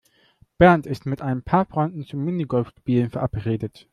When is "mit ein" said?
1.05-1.43